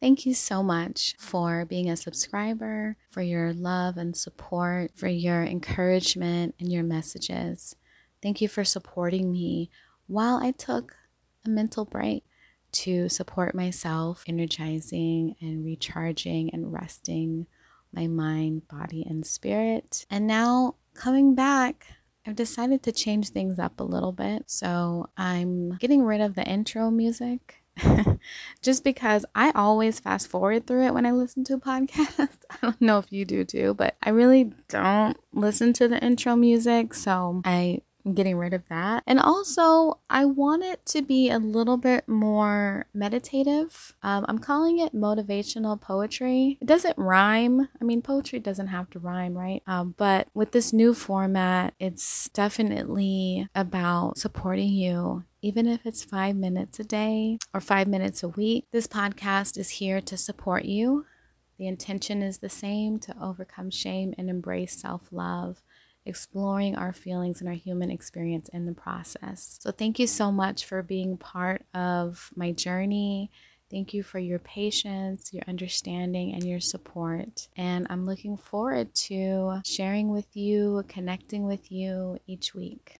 [0.00, 5.42] Thank you so much for being a subscriber, for your love and support, for your
[5.42, 7.74] encouragement and your messages.
[8.22, 9.70] Thank you for supporting me
[10.06, 10.94] while I took
[11.44, 12.24] a mental break
[12.70, 17.46] to support myself, energizing and recharging and resting
[17.92, 20.06] my mind, body, and spirit.
[20.10, 21.86] And now coming back,
[22.26, 24.44] I've decided to change things up a little bit.
[24.46, 27.57] So I'm getting rid of the intro music.
[28.62, 32.38] just because I always fast forward through it when I listen to a podcast.
[32.50, 36.36] I don't know if you do too, but I really don't listen to the intro
[36.36, 36.94] music.
[36.94, 37.82] So I
[38.14, 39.02] getting rid of that.
[39.06, 43.94] And also, I want it to be a little bit more meditative.
[44.02, 46.58] Um, I'm calling it motivational poetry.
[46.60, 47.68] It doesn't rhyme.
[47.80, 49.62] I mean, poetry doesn't have to rhyme, right?
[49.66, 56.34] Um, but with this new format, it's definitely about supporting you even if it's five
[56.34, 61.06] minutes a day or five minutes a week, this podcast is here to support you.
[61.58, 65.62] The intention is the same to overcome shame and embrace self love
[66.06, 69.58] exploring our feelings and our human experience in the process.
[69.60, 73.30] So, thank you so much for being part of my journey.
[73.70, 77.48] Thank you for your patience, your understanding, and your support.
[77.54, 82.96] And I'm looking forward to sharing with you, connecting with you each week.